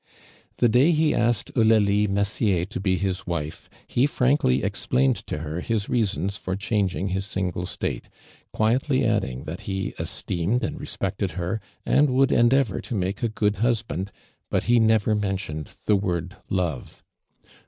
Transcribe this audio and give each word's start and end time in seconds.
The 0.57 0.67
day 0.67 0.91
ho 0.91 1.15
asked 1.15 1.51
Eulalio 1.55 2.09
Messier 2.09 2.65
to 2.65 2.79
be 2.79 2.95
his 2.97 3.27
wife, 3.27 3.69
ho 3.95 4.07
frankly 4.07 4.63
explained 4.63 5.17
to 5.27 5.37
her 5.37 5.61
his 5.61 5.89
reasons 5.89 6.37
for 6.37 6.55
changing 6.55 7.09
his 7.09 7.23
single 7.27 7.67
state, 7.67 8.09
(juietly 8.51 9.05
adding 9.05 9.43
that 9.43 9.69
he 9.69 9.93
esteemed 9.99 10.63
and 10.63 10.79
respected 10.79 11.33
her, 11.33 11.61
anil 11.85 12.07
woidd 12.07 12.31
endeavor 12.31 12.81
to 12.81 12.95
make 12.95 13.21
a 13.21 13.29
good 13.29 13.57
hus 13.57 13.83
band, 13.83 14.11
but 14.49 14.63
he 14.63 14.79
never 14.79 15.13
mentioned 15.13 15.69
the 15.85 15.95
word 15.95 16.35
love. 16.49 17.03